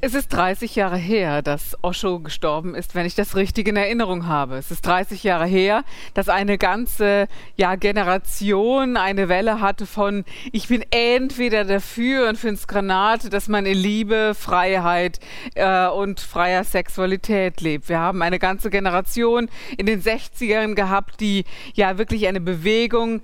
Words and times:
Es 0.00 0.14
ist 0.14 0.28
30 0.28 0.76
Jahre 0.76 0.96
her, 0.96 1.42
dass 1.42 1.76
Osho 1.82 2.20
gestorben 2.20 2.76
ist, 2.76 2.94
wenn 2.94 3.04
ich 3.04 3.16
das 3.16 3.34
richtig 3.34 3.66
in 3.66 3.74
Erinnerung 3.74 4.28
habe. 4.28 4.56
Es 4.56 4.70
ist 4.70 4.86
30 4.86 5.24
Jahre 5.24 5.46
her, 5.46 5.82
dass 6.14 6.28
eine 6.28 6.56
ganze 6.56 7.26
ja, 7.56 7.74
Generation 7.74 8.96
eine 8.96 9.28
Welle 9.28 9.60
hatte 9.60 9.86
von 9.86 10.24
ich 10.52 10.68
bin 10.68 10.84
entweder 10.90 11.64
dafür 11.64 12.28
und 12.28 12.38
finde 12.38 12.54
es 12.54 12.68
Granate, 12.68 13.28
dass 13.28 13.48
man 13.48 13.66
in 13.66 13.76
Liebe, 13.76 14.36
Freiheit 14.38 15.18
äh, 15.56 15.88
und 15.88 16.20
freier 16.20 16.62
Sexualität 16.62 17.60
lebt. 17.60 17.88
Wir 17.88 17.98
haben 17.98 18.22
eine 18.22 18.38
ganze 18.38 18.70
Generation 18.70 19.48
in 19.76 19.86
den 19.86 20.00
60ern 20.00 20.74
gehabt, 20.74 21.20
die 21.20 21.44
ja 21.74 21.98
wirklich 21.98 22.28
eine 22.28 22.40
Bewegung 22.40 23.20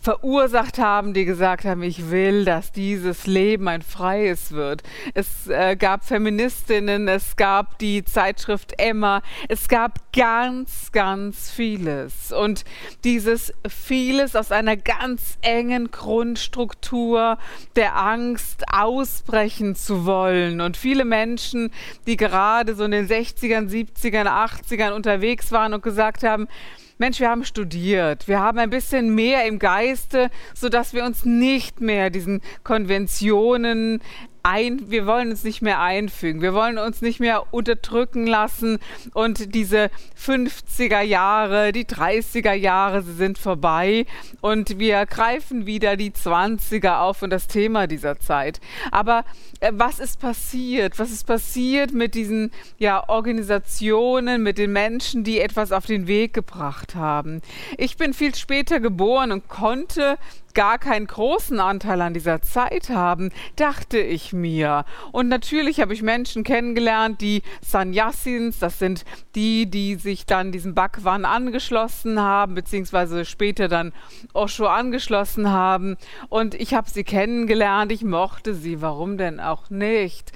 verursacht 0.00 0.78
haben, 0.78 1.12
die 1.12 1.26
gesagt 1.26 1.64
haben, 1.64 1.82
ich 1.82 2.10
will, 2.10 2.44
dass 2.44 2.72
dieses 2.72 3.26
Leben 3.26 3.68
ein 3.68 3.82
freies 3.82 4.52
wird. 4.52 4.82
Es 5.14 5.46
äh, 5.46 5.76
gab 5.76 6.04
Feministinnen, 6.04 7.06
es 7.06 7.36
gab 7.36 7.78
die 7.78 8.04
Zeitschrift 8.04 8.74
Emma, 8.78 9.22
es 9.48 9.68
gab 9.68 10.12
ganz, 10.12 10.90
ganz 10.92 11.50
vieles. 11.50 12.32
Und 12.32 12.64
dieses 13.04 13.52
vieles 13.68 14.36
aus 14.36 14.52
einer 14.52 14.76
ganz 14.76 15.38
engen 15.42 15.90
Grundstruktur 15.90 17.38
der 17.76 17.96
Angst 17.96 18.64
ausbrechen 18.72 19.74
zu 19.74 20.06
wollen. 20.06 20.62
Und 20.62 20.78
viele 20.78 21.04
Menschen, 21.04 21.70
die 22.06 22.16
gerade 22.16 22.74
so 22.74 22.84
in 22.84 22.92
den 22.92 23.06
60ern, 23.06 23.68
70ern, 23.68 24.26
80ern 24.26 24.92
unterwegs 24.92 25.52
waren 25.52 25.74
und 25.74 25.82
gesagt 25.82 26.22
haben, 26.22 26.48
Mensch, 27.00 27.18
wir 27.18 27.30
haben 27.30 27.46
studiert, 27.46 28.28
wir 28.28 28.40
haben 28.40 28.58
ein 28.58 28.68
bisschen 28.68 29.14
mehr 29.14 29.46
im 29.46 29.58
Geiste, 29.58 30.28
sodass 30.52 30.92
wir 30.92 31.06
uns 31.06 31.24
nicht 31.24 31.80
mehr 31.80 32.10
diesen 32.10 32.42
Konventionen 32.62 34.02
ein, 34.42 34.90
wir 34.90 35.06
wollen 35.06 35.30
uns 35.30 35.44
nicht 35.44 35.62
mehr 35.62 35.80
einfügen, 35.80 36.42
wir 36.42 36.54
wollen 36.54 36.78
uns 36.78 37.02
nicht 37.02 37.20
mehr 37.20 37.52
unterdrücken 37.52 38.26
lassen 38.26 38.78
und 39.14 39.54
diese 39.54 39.90
50er 40.18 41.00
Jahre, 41.00 41.72
die 41.72 41.84
30er 41.84 42.52
Jahre, 42.52 43.02
sie 43.02 43.14
sind 43.14 43.38
vorbei 43.38 44.06
und 44.40 44.78
wir 44.78 45.06
greifen 45.06 45.66
wieder 45.66 45.96
die 45.96 46.10
20er 46.10 47.00
auf 47.00 47.22
und 47.22 47.30
das 47.30 47.46
Thema 47.46 47.86
dieser 47.86 48.18
Zeit. 48.18 48.60
Aber 48.90 49.24
äh, 49.60 49.72
was 49.74 49.98
ist 49.98 50.20
passiert? 50.20 50.98
Was 50.98 51.10
ist 51.10 51.26
passiert 51.26 51.92
mit 51.92 52.14
diesen 52.14 52.50
ja, 52.78 53.08
Organisationen, 53.08 54.42
mit 54.42 54.58
den 54.58 54.72
Menschen, 54.72 55.24
die 55.24 55.40
etwas 55.40 55.72
auf 55.72 55.86
den 55.86 56.06
Weg 56.06 56.32
gebracht 56.32 56.94
haben? 56.94 57.42
Ich 57.76 57.96
bin 57.96 58.14
viel 58.14 58.34
später 58.34 58.80
geboren 58.80 59.32
und 59.32 59.48
konnte 59.48 60.18
gar 60.54 60.78
keinen 60.78 61.06
großen 61.06 61.60
Anteil 61.60 62.00
an 62.00 62.14
dieser 62.14 62.42
Zeit 62.42 62.90
haben, 62.90 63.30
dachte 63.56 63.98
ich 63.98 64.32
mir. 64.32 64.84
Und 65.12 65.28
natürlich 65.28 65.80
habe 65.80 65.94
ich 65.94 66.02
Menschen 66.02 66.44
kennengelernt, 66.44 67.20
die 67.20 67.42
Sanyasins, 67.60 68.58
das 68.58 68.78
sind 68.78 69.04
die, 69.34 69.70
die 69.70 69.96
sich 69.96 70.26
dann 70.26 70.52
diesem 70.52 70.74
Bhagwan 70.74 71.24
angeschlossen 71.24 72.20
haben, 72.20 72.54
beziehungsweise 72.54 73.24
später 73.24 73.68
dann 73.68 73.92
Osho 74.32 74.66
angeschlossen 74.66 75.50
haben. 75.50 75.96
Und 76.28 76.54
ich 76.54 76.74
habe 76.74 76.90
sie 76.90 77.04
kennengelernt, 77.04 77.92
ich 77.92 78.04
mochte 78.04 78.54
sie, 78.54 78.80
warum 78.82 79.18
denn 79.18 79.40
auch 79.40 79.70
nicht? 79.70 80.32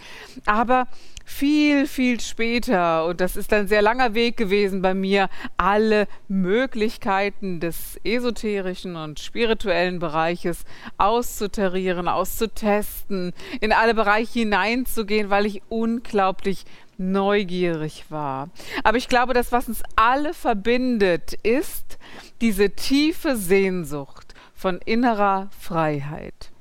Aber 0.46 0.86
viel, 1.24 1.86
viel 1.86 2.20
später, 2.20 3.06
und 3.06 3.20
das 3.20 3.36
ist 3.36 3.52
ein 3.52 3.66
sehr 3.66 3.82
langer 3.82 4.14
Weg 4.14 4.36
gewesen 4.36 4.82
bei 4.82 4.94
mir, 4.94 5.28
alle 5.56 6.06
Möglichkeiten 6.28 7.60
des 7.60 7.98
esoterischen 8.04 8.96
und 8.96 9.20
spirituellen 9.20 9.98
Bereiches 9.98 10.64
auszutarieren, 10.98 12.08
auszutesten, 12.08 13.32
in 13.60 13.72
alle 13.72 13.94
Bereiche 13.94 14.40
hineinzugehen, 14.40 15.30
weil 15.30 15.46
ich 15.46 15.62
unglaublich 15.68 16.64
neugierig 16.98 18.04
war. 18.10 18.50
Aber 18.84 18.98
ich 18.98 19.08
glaube, 19.08 19.34
das, 19.34 19.50
was 19.50 19.68
uns 19.68 19.82
alle 19.96 20.34
verbindet, 20.34 21.32
ist 21.42 21.98
diese 22.40 22.70
tiefe 22.70 23.36
Sehnsucht 23.36 24.34
von 24.54 24.78
innerer 24.84 25.48
Freiheit 25.58 26.53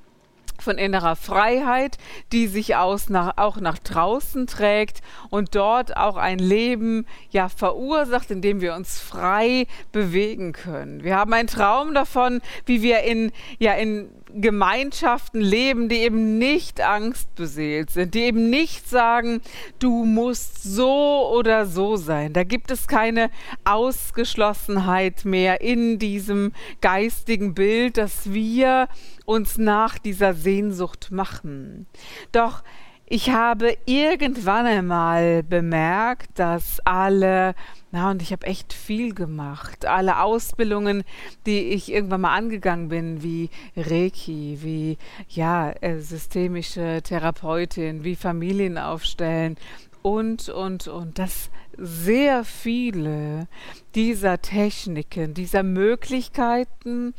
von 0.64 0.78
innerer 0.78 1.16
Freiheit, 1.16 1.98
die 2.32 2.48
sich 2.48 2.76
aus 2.76 3.10
nach, 3.10 3.38
auch 3.38 3.58
nach 3.58 3.78
draußen 3.78 4.48
trägt 4.48 5.02
und 5.30 5.56
dort 5.56 5.96
auch 5.98 6.18
ein 6.18 6.40
Leben 6.40 7.06
ja 7.30 7.50
verursacht, 7.50 8.32
in 8.32 8.42
dem 8.42 8.62
wir 8.62 8.74
uns 8.74 9.00
frei 9.00 9.68
bewegen 9.92 10.54
können. 10.54 11.04
Wir 11.04 11.16
haben 11.18 11.34
einen 11.34 11.48
Traum 11.48 11.94
davon, 11.94 12.42
wie 12.66 12.82
wir 12.82 13.02
in 13.02 13.32
ja 13.60 13.74
in 13.74 14.10
Gemeinschaften 14.36 15.42
leben, 15.42 15.90
die 15.90 15.98
eben 15.98 16.38
nicht 16.38 16.82
angstbeseelt 16.82 17.90
sind, 17.90 18.14
die 18.14 18.22
eben 18.22 18.50
nicht 18.50 18.90
sagen, 18.90 19.42
du 19.80 20.06
musst 20.06 20.64
so 20.64 21.32
oder 21.34 21.66
so 21.66 21.96
sein. 21.96 22.34
Da 22.34 22.44
gibt 22.44 22.72
es 22.72 22.88
keine 22.88 23.30
Ausgeschlossenheit 23.64 25.26
mehr 25.26 25.62
in 25.62 26.00
diesem 26.00 26.54
geistigen 26.82 27.54
Bild, 27.54 27.98
dass 27.98 28.34
wir 28.34 28.88
uns 29.26 29.58
nach 29.58 29.98
dieser 29.98 30.34
Sehnsucht 30.34 31.12
machen. 31.12 31.88
Doch 32.32 32.64
ich 33.14 33.30
habe 33.30 33.78
irgendwann 33.86 34.66
einmal 34.66 35.44
bemerkt, 35.44 36.40
dass 36.40 36.80
alle, 36.84 37.54
na 37.92 38.10
und 38.10 38.24
ich 38.24 38.32
habe 38.32 38.48
echt 38.48 38.74
viel 38.74 39.14
gemacht, 39.14 39.86
alle 39.86 40.20
Ausbildungen, 40.20 41.04
die 41.46 41.60
ich 41.60 41.92
irgendwann 41.92 42.22
mal 42.22 42.36
angegangen 42.36 42.90
bin, 42.90 43.22
wie 43.22 43.52
Reiki, 43.78 44.58
wie 44.64 44.98
ja, 45.30 45.74
äh, 45.82 46.00
systemische 46.00 47.02
Therapeutin, 47.04 48.04
wie 48.04 48.16
Familien 48.16 48.80
aufstellen 48.80 49.58
und, 50.02 50.50
und, 50.50 50.88
und, 50.88 51.20
dass 51.20 51.52
sehr 51.78 52.44
viele 52.44 53.48
dieser 53.94 54.42
Techniken, 54.42 55.36
dieser 55.36 55.62
Möglichkeiten, 55.62 57.14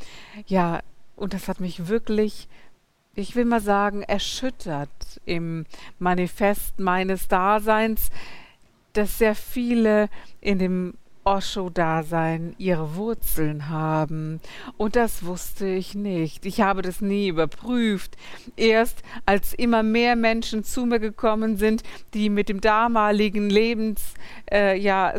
ja, 0.45 0.81
und 1.15 1.33
das 1.33 1.47
hat 1.47 1.61
mich 1.61 1.87
wirklich 1.87 2.49
ich 3.15 3.35
will 3.35 3.45
mal 3.45 3.61
sagen, 3.61 4.03
erschüttert 4.03 5.21
im 5.25 5.65
Manifest 5.99 6.79
meines 6.79 7.27
Daseins, 7.27 8.09
dass 8.93 9.17
sehr 9.17 9.35
viele 9.35 10.09
in 10.41 10.59
dem 10.59 10.93
Osho-Dasein 11.25 12.55
ihre 12.57 12.95
Wurzeln 12.95 13.69
haben. 13.69 14.39
Und 14.77 14.95
das 14.95 15.25
wusste 15.25 15.67
ich 15.67 15.95
nicht. 15.95 16.45
Ich 16.45 16.61
habe 16.61 16.81
das 16.81 17.01
nie 17.01 17.27
überprüft. 17.27 18.15
Erst 18.55 19.03
als 19.25 19.53
immer 19.53 19.83
mehr 19.83 20.15
Menschen 20.15 20.63
zu 20.63 20.85
mir 20.85 20.99
gekommen 20.99 21.57
sind, 21.57 21.83
die 22.13 22.29
mit 22.29 22.47
dem 22.47 22.61
damaligen 22.61 23.49
Lebensstil 23.49 24.15
äh, 24.51 24.77
ja, 24.77 25.13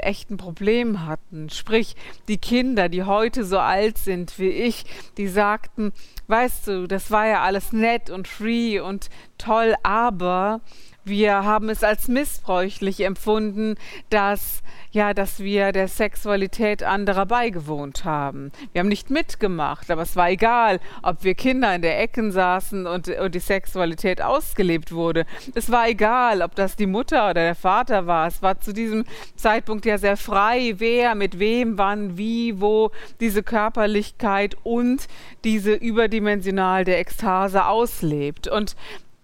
echt 0.00 0.30
Problem 0.36 1.06
hatten. 1.06 1.50
Sprich, 1.50 1.96
die 2.28 2.38
Kinder, 2.38 2.88
die 2.88 3.04
heute 3.04 3.44
so 3.44 3.58
alt 3.58 3.98
sind 3.98 4.38
wie 4.38 4.50
ich, 4.50 4.84
die 5.16 5.28
sagten, 5.28 5.92
weißt 6.28 6.68
du, 6.68 6.86
das 6.86 7.10
war 7.10 7.26
ja 7.26 7.42
alles 7.42 7.72
nett 7.72 8.10
und 8.10 8.28
free 8.28 8.80
und 8.80 9.08
toll, 9.38 9.74
aber 9.82 10.60
wir 11.06 11.44
haben 11.44 11.68
es 11.68 11.84
als 11.84 12.08
missbräuchlich 12.08 13.00
empfunden, 13.00 13.76
dass 14.10 14.62
ja, 14.96 15.12
dass 15.12 15.40
wir 15.40 15.72
der 15.72 15.88
Sexualität 15.88 16.82
anderer 16.82 17.26
beigewohnt 17.26 18.06
haben. 18.06 18.50
Wir 18.72 18.80
haben 18.80 18.88
nicht 18.88 19.10
mitgemacht, 19.10 19.90
aber 19.90 20.00
es 20.00 20.16
war 20.16 20.30
egal, 20.30 20.80
ob 21.02 21.22
wir 21.22 21.34
Kinder 21.34 21.74
in 21.74 21.82
der 21.82 22.00
Ecken 22.00 22.32
saßen 22.32 22.86
und, 22.86 23.08
und 23.08 23.34
die 23.34 23.40
Sexualität 23.40 24.22
ausgelebt 24.22 24.92
wurde. 24.92 25.26
Es 25.54 25.70
war 25.70 25.86
egal, 25.86 26.40
ob 26.40 26.54
das 26.54 26.76
die 26.76 26.86
Mutter 26.86 27.24
oder 27.24 27.42
der 27.42 27.54
Vater 27.54 28.06
war. 28.06 28.26
Es 28.26 28.40
war 28.40 28.58
zu 28.58 28.72
diesem 28.72 29.04
Zeitpunkt 29.36 29.84
ja 29.84 29.98
sehr 29.98 30.16
frei, 30.16 30.76
wer 30.78 31.14
mit 31.14 31.38
wem, 31.38 31.76
wann, 31.76 32.16
wie, 32.16 32.58
wo 32.62 32.90
diese 33.20 33.42
Körperlichkeit 33.42 34.56
und 34.62 35.08
diese 35.44 35.74
überdimensional 35.74 36.84
der 36.84 37.00
Ekstase 37.00 37.66
auslebt. 37.66 38.48
Und 38.48 38.76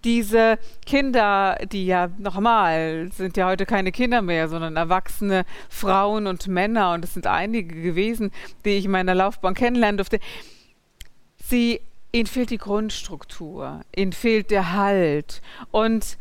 diese 0.03 0.59
Kinder, 0.85 1.57
die 1.71 1.85
ja 1.85 2.09
nochmal 2.17 3.09
sind 3.13 3.37
ja 3.37 3.47
heute 3.47 3.65
keine 3.65 3.91
Kinder 3.91 4.21
mehr, 4.21 4.49
sondern 4.49 4.75
erwachsene 4.75 5.45
Frauen 5.69 6.27
und 6.27 6.47
Männer 6.47 6.93
und 6.93 7.05
es 7.05 7.13
sind 7.13 7.27
einige 7.27 7.81
gewesen, 7.81 8.31
die 8.65 8.71
ich 8.71 8.85
in 8.85 8.91
meiner 8.91 9.15
Laufbahn 9.15 9.53
kennenlernen 9.53 9.97
durfte. 9.97 10.19
Sie, 11.43 11.81
ihnen 12.11 12.27
fehlt 12.27 12.49
die 12.49 12.57
Grundstruktur, 12.57 13.81
ihnen 13.95 14.13
fehlt 14.13 14.51
der 14.51 14.73
Halt 14.73 15.41
und 15.71 16.17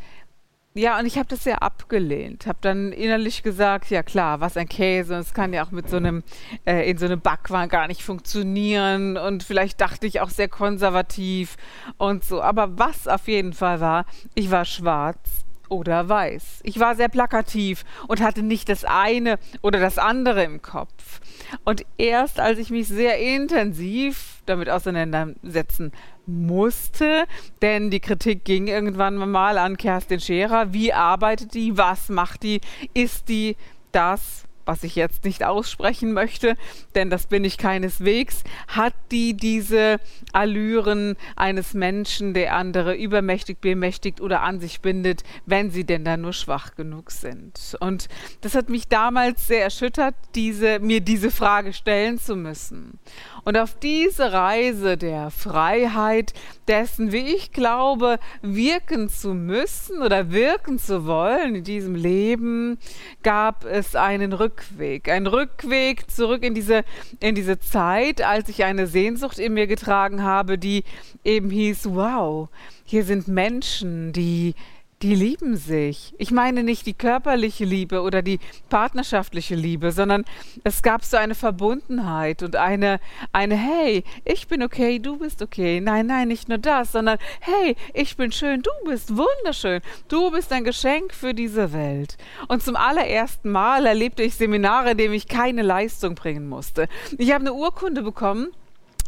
ja, 0.75 0.99
und 0.99 1.07
ich 1.07 1.19
habe 1.19 1.29
das 1.29 1.45
sehr 1.45 1.63
abgelehnt. 1.63 2.47
Habe 2.47 2.59
dann 2.63 2.93
innerlich 2.93 3.43
gesagt, 3.43 3.91
ja 3.91 4.03
klar, 4.03 4.41
was 4.41 4.57
ein 4.57 4.69
Käse. 4.69 5.17
Es 5.17 5.35
kann 5.35 5.53
ja 5.53 5.65
auch 5.65 5.71
mit 5.71 5.91
so 5.91 5.97
einem 5.97 6.23
äh, 6.65 6.89
in 6.89 6.97
so 6.97 7.05
einem 7.05 7.21
Backwaren 7.21 7.69
gar 7.69 7.89
nicht 7.89 8.03
funktionieren. 8.03 9.17
Und 9.17 9.43
vielleicht 9.43 9.81
dachte 9.81 10.07
ich 10.07 10.21
auch 10.21 10.31
sehr 10.31 10.49
konservativ 10.49 11.57
und 11.99 12.25
so. 12.25 12.41
Aber 12.41 12.79
was 12.79 13.07
auf 13.07 13.29
jeden 13.29 13.53
Fall 13.53 13.81
war, 13.81 14.07
ich 14.35 14.51
war 14.51 14.65
schwarz 14.65 15.45
oder 15.73 16.09
weiß. 16.09 16.61
Ich 16.65 16.79
war 16.79 16.95
sehr 16.95 17.09
plakativ 17.09 17.85
und 18.07 18.21
hatte 18.21 18.43
nicht 18.43 18.69
das 18.69 18.85
eine 18.85 19.39
oder 19.63 19.81
das 19.81 19.99
andere 19.99 20.45
im 20.45 20.61
Kopf. 20.61 21.21
Und 21.65 21.85
erst 21.97 22.39
als 22.39 22.59
ich 22.59 22.71
mich 22.71 22.89
sehr 22.89 23.19
intensiv 23.19 24.43
damit 24.45 24.69
auseinandersetzen 24.69 25.93
musste, 26.27 27.25
denn 27.63 27.91
die 27.91 28.01
Kritik 28.01 28.45
ging 28.45 28.67
irgendwann 28.67 29.17
mal 29.17 29.57
an 29.59 29.77
Kerstin 29.77 30.21
Scherer. 30.21 30.73
Wie 30.73 30.93
arbeitet 30.93 31.55
die? 31.55 31.77
Was 31.79 32.11
macht 32.11 32.43
die? 32.43 32.61
Ist 32.93 33.29
die 33.29 33.57
das, 33.93 34.45
was 34.65 34.85
ich 34.85 34.97
jetzt 34.97 35.25
nicht 35.25 35.45
aussprechen 35.45 36.13
möchte, 36.13 36.57
denn 36.95 37.11
das 37.11 37.27
bin 37.27 37.45
ich 37.45 37.59
keineswegs, 37.59 38.45
hat 38.69 38.95
die 39.11 39.35
diese 39.35 39.99
Allüren 40.33 41.17
eines 41.37 41.75
Menschen, 41.75 42.35
der 42.35 42.55
andere 42.55 42.95
übermächtig, 42.95 43.61
bemächtigt 43.61 44.21
oder 44.21 44.43
an 44.43 44.61
sich 44.61 44.81
bindet, 44.81 45.25
wenn 45.47 45.71
sie 45.71 45.85
denn 45.85 46.05
dann 46.05 46.23
nur 46.23 46.33
schwach 46.33 46.75
genug 46.75 47.11
sind. 47.11 47.77
Und 47.81 48.09
das 48.41 48.55
hat 48.55 48.69
mich 48.69 48.89
damals 48.89 49.47
sehr 49.47 49.63
erschüttert, 49.63 50.15
diese, 50.35 50.79
mir 50.81 51.01
diese 51.01 51.31
Frage 51.31 51.73
stellen 51.73 52.19
zu 52.19 52.37
müssen. 52.37 52.99
Und 53.45 53.57
auf 53.59 53.75
diese 53.79 54.33
Reise 54.33 54.97
der 54.97 55.31
Freiheit, 55.31 56.33
dessen, 56.69 57.11
wie 57.11 57.35
ich 57.35 57.53
glaube, 57.53 58.19
wirken 58.41 59.09
zu 59.09 59.35
müssen 59.35 60.01
oder 60.01 60.31
wirken 60.31 60.79
zu 60.79 61.07
wollen 61.07 61.57
in 61.57 61.65
diesem 61.65 61.95
Leben, 61.95 62.79
gab 63.23 63.65
es 63.65 63.97
einen 63.97 64.33
Rückweg. 64.53 65.09
Ein 65.09 65.27
Rückweg 65.27 66.11
zurück 66.11 66.43
in 66.43 66.55
diese, 66.55 66.85
in 67.21 67.35
diese 67.35 67.59
Zeit, 67.59 68.21
als 68.21 68.49
ich 68.49 68.65
eine 68.65 68.87
Sehnsucht 68.87 69.39
in 69.39 69.55
mir 69.55 69.67
getragen 69.67 70.23
habe, 70.23 70.59
die 70.59 70.85
eben 71.25 71.51
hieß, 71.51 71.95
wow, 71.95 72.49
hier 72.85 73.05
sind 73.05 73.29
Menschen, 73.29 74.13
die 74.13 74.55
die 75.03 75.15
lieben 75.17 75.57
sich. 75.57 76.15
Ich 76.19 76.31
meine 76.31 76.63
nicht 76.63 76.87
die 76.87 76.95
körperliche 76.95 77.65
Liebe 77.65 78.03
oder 78.03 78.23
die 78.23 78.39
partnerschaftliche 78.69 79.57
Liebe, 79.57 79.91
sondern 79.91 80.25
es 80.63 80.83
gab 80.83 81.05
so 81.05 81.17
eine 81.17 81.35
Verbundenheit 81.35 82.43
und 82.43 82.55
eine, 82.55 83.01
eine, 83.33 83.57
hey, 83.57 84.05
ich 84.25 84.47
bin 84.47 84.63
okay, 84.63 85.01
du 85.01 85.19
bist 85.19 85.43
okay. 85.43 85.81
Nein, 85.81 86.07
nein, 86.07 86.29
nicht 86.29 86.49
nur 86.49 86.59
das, 86.59 86.93
sondern 86.93 87.19
hey, 87.41 87.75
ich 87.95 88.17
bin 88.17 88.31
schön, 88.31 88.63
du 88.63 88.71
bist 88.85 89.17
wunderschön. 89.17 89.81
Du 90.09 90.31
bist 90.31 90.53
ein 90.53 90.65
Geschenk 90.65 91.13
für 91.13 91.35
diese 91.35 91.73
Welt. 91.73 92.17
Und 92.47 92.63
zum 92.63 92.77
allerersten 92.77 93.51
Mal 93.51 93.87
erlebte 93.87 94.23
ich 94.23 94.37
Seminare, 94.37 94.93
in 94.93 94.99
denen 94.99 95.15
ich 95.15 95.27
keine 95.27 95.63
Leistung 95.63 96.15
bringen 96.15 96.49
musste. 96.49 96.89
Ich 97.19 97.33
habe 97.33 97.41
eine 97.41 97.55
Urkunde 97.55 98.03
bekommen 98.03 98.53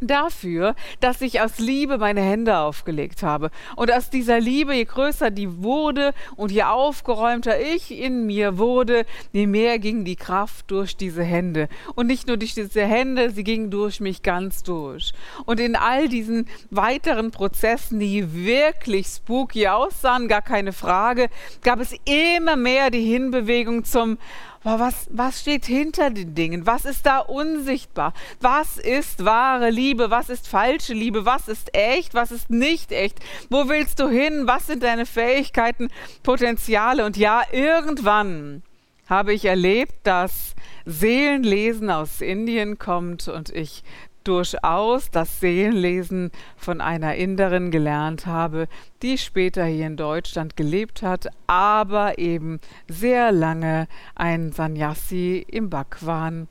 dafür, 0.00 0.74
dass 1.00 1.20
ich 1.20 1.40
aus 1.40 1.58
Liebe 1.58 1.98
meine 1.98 2.20
Hände 2.20 2.58
aufgelegt 2.58 3.22
habe. 3.22 3.50
Und 3.76 3.92
aus 3.92 4.10
dieser 4.10 4.40
Liebe, 4.40 4.74
je 4.74 4.84
größer 4.84 5.30
die 5.30 5.62
wurde 5.62 6.12
und 6.36 6.52
je 6.52 6.64
aufgeräumter 6.64 7.60
ich 7.60 7.90
in 7.90 8.26
mir 8.26 8.58
wurde, 8.58 9.06
je 9.32 9.46
mehr 9.46 9.78
ging 9.78 10.04
die 10.04 10.16
Kraft 10.16 10.70
durch 10.70 10.96
diese 10.96 11.22
Hände. 11.22 11.68
Und 11.94 12.06
nicht 12.06 12.26
nur 12.26 12.36
durch 12.36 12.54
diese 12.54 12.84
Hände, 12.84 13.30
sie 13.30 13.44
ging 13.44 13.70
durch 13.70 14.00
mich 14.00 14.22
ganz 14.22 14.62
durch. 14.62 15.12
Und 15.44 15.60
in 15.60 15.76
all 15.76 16.08
diesen 16.08 16.46
weiteren 16.70 17.30
Prozessen, 17.30 18.00
die 18.00 18.34
wirklich 18.34 19.06
spooky 19.06 19.68
aussahen, 19.68 20.28
gar 20.28 20.42
keine 20.42 20.72
Frage, 20.72 21.28
gab 21.62 21.80
es 21.80 21.94
immer 22.04 22.56
mehr 22.56 22.90
die 22.90 23.04
Hinbewegung 23.04 23.84
zum 23.84 24.18
aber 24.64 24.86
was, 24.86 25.06
was 25.10 25.40
steht 25.40 25.66
hinter 25.66 26.10
den 26.10 26.34
Dingen? 26.34 26.66
Was 26.66 26.86
ist 26.86 27.04
da 27.04 27.18
unsichtbar? 27.18 28.14
Was 28.40 28.78
ist 28.78 29.24
wahre 29.24 29.68
Liebe? 29.70 30.10
Was 30.10 30.30
ist 30.30 30.48
falsche 30.48 30.94
Liebe? 30.94 31.26
Was 31.26 31.48
ist 31.48 31.74
echt? 31.76 32.14
Was 32.14 32.32
ist 32.32 32.48
nicht 32.48 32.90
echt? 32.90 33.18
Wo 33.50 33.68
willst 33.68 34.00
du 34.00 34.08
hin? 34.08 34.46
Was 34.46 34.66
sind 34.66 34.82
deine 34.82 35.04
Fähigkeiten, 35.04 35.88
Potenziale? 36.22 37.04
Und 37.04 37.18
ja, 37.18 37.42
irgendwann 37.52 38.62
habe 39.06 39.34
ich 39.34 39.44
erlebt, 39.44 39.94
dass 40.04 40.54
Seelenlesen 40.86 41.90
aus 41.90 42.22
Indien 42.22 42.78
kommt 42.78 43.28
und 43.28 43.50
ich 43.50 43.84
durchaus 44.24 45.10
das 45.10 45.40
Seelenlesen 45.40 46.30
von 46.56 46.80
einer 46.80 47.14
Inderin 47.14 47.70
gelernt 47.70 48.26
habe, 48.26 48.68
die 49.02 49.18
später 49.18 49.64
hier 49.64 49.86
in 49.86 49.96
Deutschland 49.96 50.56
gelebt 50.56 51.02
hat, 51.02 51.28
aber 51.46 52.18
eben 52.18 52.60
sehr 52.88 53.32
lange 53.32 53.86
ein 54.14 54.52
Sannyasi 54.52 55.44
im 55.48 55.70
Bhagwan 55.70 56.48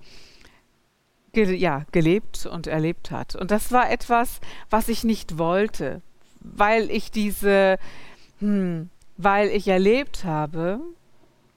ge 1.33 1.53
ja, 1.55 1.85
gelebt 1.91 2.45
und 2.45 2.67
erlebt 2.67 3.11
hat. 3.11 3.35
Und 3.35 3.51
das 3.51 3.71
war 3.71 3.91
etwas, 3.91 4.39
was 4.69 4.87
ich 4.87 5.03
nicht 5.03 5.37
wollte, 5.37 6.01
weil 6.39 6.89
ich 6.91 7.11
diese, 7.11 7.77
hm, 8.39 8.89
weil 9.17 9.49
ich 9.49 9.67
erlebt 9.67 10.23
habe, 10.23 10.79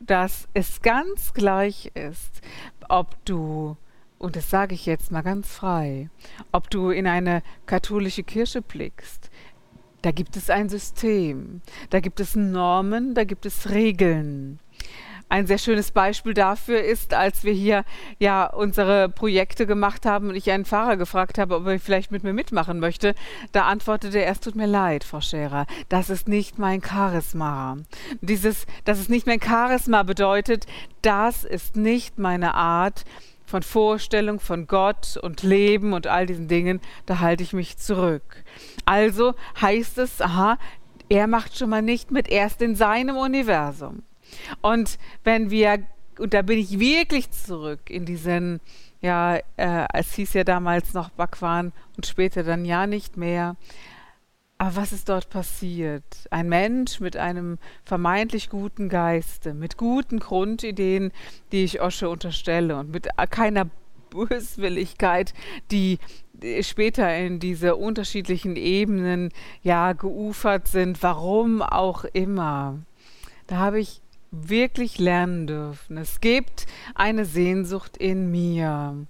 dass 0.01 0.49
es 0.55 0.83
ganz 0.83 1.35
gleich 1.35 1.93
ist, 1.95 2.41
ob 2.89 3.25
du 3.25 3.77
und 4.19 4.37
das 4.37 4.51
sage 4.51 4.75
ich 4.75 4.87
jetzt 4.87 5.13
mal 5.13 5.23
ganz 5.23 5.49
frei, 5.49 6.09
ob 6.53 6.71
du 6.71 6.91
in 6.91 7.07
eine 7.07 7.43
katholische 7.67 8.23
Kirche 8.23 8.63
blickst, 8.63 9.31
da 10.03 10.13
gibt 10.13 10.37
es 10.37 10.51
ein 10.51 10.69
System, 10.69 11.63
da 11.91 12.01
gibt 12.01 12.21
es 12.21 12.37
Normen, 12.37 13.15
da 13.15 13.25
gibt 13.25 13.45
es 13.45 13.71
Regeln. 13.71 14.61
Ein 15.29 15.49
sehr 15.49 15.59
schönes 15.59 15.91
Beispiel 15.91 16.35
dafür 16.35 16.85
ist, 16.85 17.13
als 17.13 17.43
wir 17.43 17.53
hier 17.53 17.85
ja 18.21 18.47
unsere 18.47 19.09
Projekte 19.09 19.67
gemacht 19.67 20.07
haben 20.07 20.29
und 20.29 20.37
ich 20.37 20.49
einen 20.53 20.65
Fahrer 20.65 20.97
gefragt 20.97 21.37
habe, 21.39 21.57
ob 21.57 21.67
er 21.67 21.81
vielleicht 21.81 22.13
mit 22.13 22.23
mir 22.23 22.33
mitmachen 22.33 22.79
möchte, 22.79 23.17
da 23.51 23.65
antwortete 23.65 24.19
er, 24.21 24.31
es 24.31 24.39
tut 24.39 24.55
mir 24.55 24.69
leid, 24.69 25.03
Frau 25.03 25.21
Scherer, 25.21 25.67
das 25.89 26.11
ist 26.11 26.29
nicht 26.29 26.61
mein 26.61 26.81
Charisma. 26.81 27.77
Dieses, 28.21 28.67
dass 28.85 29.01
es 29.01 29.09
nicht 29.09 29.27
mein 29.27 29.43
Charisma 29.43 30.05
bedeutet, 30.05 30.67
das 31.03 31.43
ist 31.43 31.75
nicht 31.75 32.21
meine 32.21 32.55
Art, 32.55 33.05
von 33.57 33.63
Vorstellung 33.63 34.39
von 34.39 34.67
Gott 34.67 35.17
und 35.17 35.43
Leben 35.43 35.95
und 35.95 36.07
all 36.07 36.27
diesen 36.27 36.47
Dingen, 36.47 36.79
da 37.07 37.21
halte 37.21 37.43
ich 37.43 37.55
mich 37.55 37.79
zurück. 37.79 38.45
Also 38.85 39.35
heißt 39.59 39.97
es, 39.97 40.21
aha, 40.21 40.59
er 41.09 41.27
macht 41.27 41.57
schon 41.57 41.71
mal 41.71 41.81
nicht 41.81 42.11
mit, 42.11 42.29
erst 42.29 42.61
in 42.61 42.75
seinem 42.75 43.17
Universum. 43.17 44.03
Und 44.61 44.99
wenn 45.25 45.51
wir, 45.51 45.79
und 46.19 46.35
da 46.35 46.43
bin 46.43 46.59
ich 46.59 46.79
wirklich 46.79 47.31
zurück 47.31 47.89
in 47.89 48.05
diesen, 48.05 48.61
ja, 49.01 49.37
äh, 49.57 49.87
es 49.95 50.13
hieß 50.13 50.35
ja 50.35 50.45
damals 50.45 50.93
noch 50.93 51.09
Bhagwan 51.09 51.73
und 51.97 52.05
später 52.05 52.43
dann 52.43 52.67
ja 52.67 52.87
nicht 52.87 53.17
mehr, 53.17 53.57
aber 54.59 54.77
was 54.77 54.93
ist 54.93 55.09
dort 55.09 55.29
passiert? 55.29 56.05
Ein 56.31 56.49
Mensch 56.49 57.01
mit 57.01 57.17
einem 57.17 57.59
vermeintlich 57.85 58.49
guten 58.49 58.89
Geiste, 58.89 59.53
mit 59.53 59.77
guten 59.77 60.19
Grundideen, 60.19 61.13
die 61.53 61.65
ich 61.65 61.83
Osche 61.83 62.09
unterstelle 62.09 62.77
und 62.77 62.91
mit 62.91 63.09
keiner 63.31 63.69
Böswilligkeit, 64.11 65.35
die 65.71 65.99
später 66.63 67.17
in 67.17 67.39
diese 67.39 67.77
unterschiedlichen 67.77 68.57
Ebenen 68.57 69.31
ja 69.63 69.93
geufert 69.93 70.69
sind, 70.69 71.03
warum 71.03 71.61
auch 71.61 72.05
immer. 72.05 72.79
Da 73.47 73.57
habe 73.57 73.81
ich 73.81 74.01
wirklich 74.31 74.99
lernen 74.99 75.47
dürfen. 75.47 75.99
Es 75.99 76.21
gibt 76.21 76.67
eine 76.95 77.25
Sehnsucht 77.25 77.97
in 77.97 78.31
mir, 78.31 79.07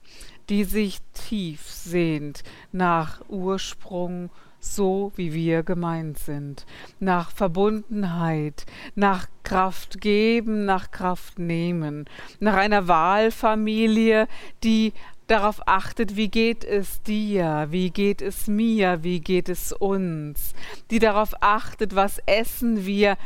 die 0.48 0.64
sich 0.64 0.98
tief 1.14 1.62
sehnt 1.62 2.42
nach 2.72 3.20
Ursprung, 3.28 4.30
so 4.74 5.12
wie 5.16 5.32
wir 5.32 5.62
gemeint 5.62 6.18
sind, 6.18 6.66
nach 6.98 7.30
Verbundenheit, 7.30 8.66
nach 8.94 9.26
Kraft 9.42 10.00
geben, 10.00 10.64
nach 10.64 10.90
Kraft 10.90 11.38
nehmen, 11.38 12.06
nach 12.40 12.54
einer 12.54 12.88
Wahlfamilie, 12.88 14.26
die 14.64 14.92
darauf 15.26 15.60
achtet, 15.66 16.16
wie 16.16 16.28
geht 16.28 16.64
es 16.64 17.02
dir, 17.02 17.66
wie 17.70 17.90
geht 17.90 18.22
es 18.22 18.46
mir, 18.46 19.02
wie 19.02 19.20
geht 19.20 19.48
es 19.48 19.72
uns, 19.72 20.54
die 20.90 20.98
darauf 20.98 21.34
achtet, 21.40 21.94
was 21.94 22.20
essen 22.26 22.86
wir, 22.86 23.16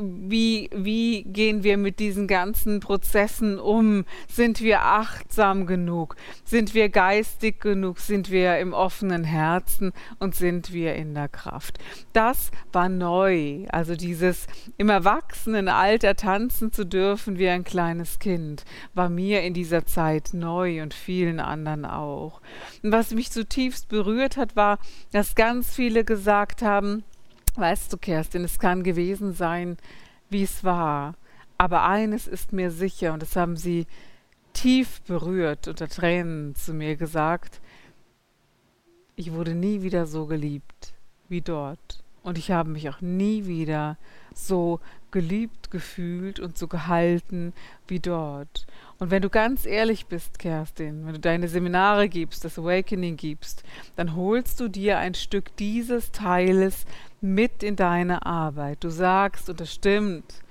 wie, 0.00 0.70
wie 0.74 1.22
gehen 1.24 1.62
wir 1.62 1.76
mit 1.76 1.98
diesen 1.98 2.26
ganzen 2.26 2.80
Prozessen 2.80 3.58
um? 3.58 4.04
Sind 4.28 4.60
wir 4.60 4.82
achtsam 4.82 5.66
genug? 5.66 6.16
Sind 6.44 6.74
wir 6.74 6.88
geistig 6.88 7.60
genug? 7.60 7.98
Sind 7.98 8.30
wir 8.30 8.58
im 8.58 8.72
offenen 8.72 9.24
Herzen 9.24 9.92
und 10.18 10.34
sind 10.34 10.72
wir 10.72 10.94
in 10.94 11.14
der 11.14 11.28
Kraft? 11.28 11.78
Das 12.12 12.50
war 12.72 12.88
neu. 12.88 13.66
Also 13.70 13.96
dieses 13.96 14.46
im 14.76 14.88
Erwachsenenalter 14.88 16.16
tanzen 16.16 16.72
zu 16.72 16.84
dürfen 16.84 17.38
wie 17.38 17.48
ein 17.48 17.64
kleines 17.64 18.18
Kind, 18.18 18.64
war 18.94 19.08
mir 19.08 19.42
in 19.42 19.54
dieser 19.54 19.86
Zeit 19.86 20.30
neu 20.32 20.82
und 20.82 20.94
vielen 20.94 21.40
anderen 21.40 21.84
auch. 21.84 22.40
Und 22.82 22.92
was 22.92 23.12
mich 23.12 23.30
zutiefst 23.30 23.88
berührt 23.88 24.36
hat, 24.36 24.56
war, 24.56 24.78
dass 25.12 25.34
ganz 25.34 25.74
viele 25.74 26.04
gesagt 26.04 26.62
haben, 26.62 27.04
Weißt 27.56 27.92
du, 27.92 27.96
Kerstin, 27.96 28.44
es 28.44 28.58
kann 28.58 28.82
gewesen 28.82 29.32
sein 29.32 29.76
wie 30.34 30.42
es 30.42 30.64
war. 30.64 31.14
Aber 31.56 31.84
eines 31.84 32.26
ist 32.26 32.52
mir 32.52 32.70
sicher, 32.70 33.12
und 33.12 33.22
das 33.22 33.36
haben 33.36 33.56
sie 33.56 33.86
tief 34.52 35.00
berührt 35.02 35.68
unter 35.68 35.88
Tränen 35.88 36.54
zu 36.54 36.74
mir 36.74 36.96
gesagt, 36.96 37.60
ich 39.16 39.32
wurde 39.32 39.54
nie 39.54 39.82
wieder 39.82 40.06
so 40.06 40.26
geliebt 40.26 40.94
wie 41.28 41.40
dort. 41.40 42.02
Und 42.22 42.38
ich 42.38 42.50
habe 42.50 42.70
mich 42.70 42.88
auch 42.88 43.00
nie 43.00 43.46
wieder 43.46 43.96
so 44.34 44.80
geliebt 45.14 45.70
gefühlt 45.70 46.40
und 46.40 46.58
so 46.58 46.66
gehalten 46.66 47.52
wie 47.86 48.00
dort. 48.00 48.66
Und 48.98 49.12
wenn 49.12 49.22
du 49.22 49.30
ganz 49.30 49.64
ehrlich 49.64 50.06
bist, 50.06 50.40
Kerstin, 50.40 51.06
wenn 51.06 51.12
du 51.12 51.20
deine 51.20 51.46
Seminare 51.46 52.08
gibst, 52.08 52.44
das 52.44 52.58
Awakening 52.58 53.16
gibst, 53.16 53.62
dann 53.94 54.16
holst 54.16 54.58
du 54.58 54.66
dir 54.66 54.98
ein 54.98 55.14
Stück 55.14 55.54
dieses 55.56 56.10
Teiles 56.10 56.84
mit 57.20 57.62
in 57.62 57.76
deine 57.76 58.26
Arbeit. 58.26 58.82
Du 58.82 58.90
sagst, 58.90 59.48
und 59.48 59.60
das 59.60 59.72
stimmt, 59.72 60.42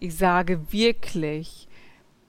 ich 0.00 0.16
sage 0.16 0.72
wirklich, 0.72 1.68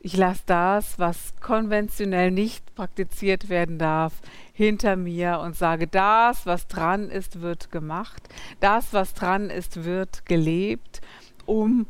ich 0.02 0.18
lasse 0.18 0.44
das, 0.46 1.00
was 1.00 1.34
konventionell 1.40 2.30
nicht 2.30 2.76
praktiziert 2.76 3.48
werden 3.48 3.78
darf, 3.80 4.12
hinter 4.52 4.98
mir 4.98 5.40
und 5.40 5.56
sage, 5.56 5.88
das, 5.88 6.46
was 6.46 6.68
dran 6.68 7.10
ist, 7.10 7.40
wird 7.40 7.72
gemacht. 7.72 8.22
Das, 8.60 8.92
was 8.92 9.14
dran 9.14 9.50
ist, 9.50 9.86
wird 9.86 10.26
gelebt, 10.26 11.00
um 11.46 11.86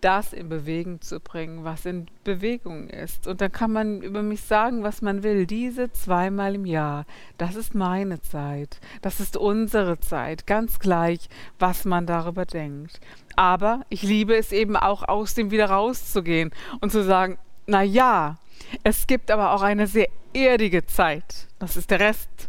das 0.00 0.32
in 0.32 0.48
Bewegung 0.48 1.00
zu 1.00 1.20
bringen, 1.20 1.64
was 1.64 1.86
in 1.86 2.06
Bewegung 2.22 2.88
ist. 2.88 3.26
Und 3.26 3.40
dann 3.40 3.50
kann 3.50 3.72
man 3.72 4.02
über 4.02 4.22
mich 4.22 4.42
sagen, 4.42 4.82
was 4.82 5.02
man 5.02 5.22
will. 5.22 5.46
Diese 5.46 5.90
zweimal 5.90 6.54
im 6.54 6.66
Jahr, 6.66 7.06
das 7.38 7.56
ist 7.56 7.74
meine 7.74 8.20
Zeit. 8.20 8.78
Das 9.02 9.20
ist 9.20 9.36
unsere 9.36 9.98
Zeit. 9.98 10.46
Ganz 10.46 10.78
gleich, 10.78 11.28
was 11.58 11.84
man 11.84 12.06
darüber 12.06 12.44
denkt. 12.44 13.00
Aber 13.36 13.84
ich 13.88 14.02
liebe 14.02 14.36
es 14.36 14.52
eben 14.52 14.76
auch, 14.76 15.02
aus 15.02 15.34
dem 15.34 15.50
wieder 15.50 15.70
rauszugehen 15.70 16.52
und 16.80 16.92
zu 16.92 17.02
sagen, 17.02 17.38
na 17.66 17.82
ja, 17.82 18.36
es 18.84 19.06
gibt 19.06 19.30
aber 19.30 19.52
auch 19.52 19.62
eine 19.62 19.86
sehr 19.86 20.08
erdige 20.32 20.86
Zeit. 20.86 21.48
Das 21.58 21.76
ist 21.76 21.90
der 21.90 22.00
Rest 22.00 22.48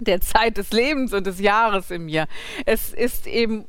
der 0.00 0.20
Zeit 0.20 0.56
des 0.56 0.72
Lebens 0.72 1.12
und 1.12 1.26
des 1.26 1.40
Jahres 1.40 1.90
in 1.90 2.06
mir. 2.06 2.26
Es 2.66 2.92
ist 2.92 3.26
eben 3.26 3.64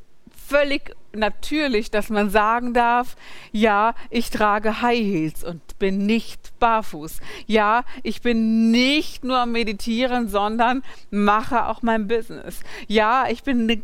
völlig 0.48 0.96
natürlich, 1.14 1.92
dass 1.92 2.10
man 2.10 2.30
sagen 2.30 2.74
darf, 2.74 3.16
ja, 3.52 3.96
ich 4.10 4.30
trage 4.30 4.82
High 4.82 5.00
Heels 5.00 5.44
und 5.44 5.62
bin 5.80 6.06
nicht 6.06 6.58
barfuß. 6.60 7.20
Ja, 7.48 7.84
ich 8.04 8.22
bin 8.22 8.72
nicht 8.72 9.24
nur 9.24 9.40
am 9.40 9.52
Meditieren, 9.52 10.28
sondern 10.28 10.84
mache 11.10 11.68
auch 11.68 11.82
mein 11.82 12.08
Business. 12.08 12.62
Ja, 12.88 13.26
ich 13.30 13.44
bin 13.44 13.84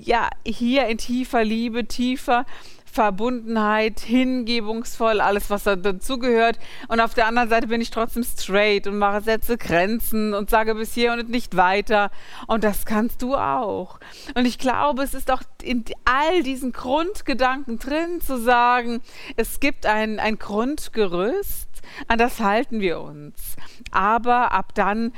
ja 0.00 0.28
hier 0.44 0.86
in 0.86 0.98
tiefer 0.98 1.44
Liebe, 1.44 1.86
tiefer 1.86 2.44
Verbundenheit, 2.90 4.00
hingebungsvoll, 4.00 5.20
alles, 5.20 5.50
was 5.50 5.64
da 5.64 5.76
dazugehört. 5.76 6.58
Und 6.88 7.00
auf 7.00 7.14
der 7.14 7.26
anderen 7.26 7.48
Seite 7.48 7.68
bin 7.68 7.80
ich 7.80 7.90
trotzdem 7.90 8.24
straight 8.24 8.86
und 8.86 8.98
mache 8.98 9.20
Sätze 9.20 9.58
Grenzen 9.58 10.34
und 10.34 10.50
sage 10.50 10.74
bis 10.74 10.94
hier 10.94 11.12
und 11.12 11.28
nicht 11.28 11.56
weiter. 11.56 12.10
Und 12.46 12.64
das 12.64 12.86
kannst 12.86 13.22
du 13.22 13.36
auch. 13.36 14.00
Und 14.34 14.46
ich 14.46 14.58
glaube, 14.58 15.02
es 15.02 15.14
ist 15.14 15.30
auch 15.30 15.42
in 15.62 15.84
all 16.04 16.42
diesen 16.42 16.72
Grundgedanken 16.72 17.78
drin 17.78 18.20
zu 18.20 18.38
sagen, 18.38 19.00
es 19.36 19.60
gibt 19.60 19.86
ein, 19.86 20.18
ein 20.18 20.38
Grundgerüst, 20.38 21.68
an 22.08 22.18
das 22.18 22.40
halten 22.40 22.80
wir 22.80 23.00
uns. 23.00 23.56
Aber 23.90 24.52
ab 24.52 24.74
dann 24.74 25.12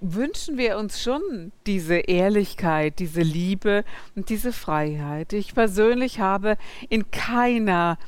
wünschen 0.00 0.58
wir 0.58 0.78
uns 0.78 1.02
schon 1.02 1.52
diese 1.66 1.96
Ehrlichkeit, 1.96 2.98
diese 2.98 3.22
Liebe 3.22 3.84
und 4.14 4.28
diese 4.28 4.52
Freiheit. 4.52 5.32
Ich 5.32 5.54
persönlich 5.54 6.20
habe 6.20 6.56
in 6.88 7.10
keiner 7.10 7.98